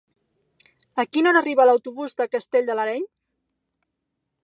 [1.03, 3.09] A quina hora arriba l'autobús de Castell de l'Areny?